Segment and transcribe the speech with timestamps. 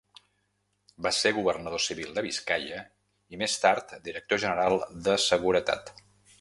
[1.05, 2.81] Va ser governador civil de Biscaia,
[3.35, 4.77] i més tard Director general
[5.09, 5.97] de Seguretat.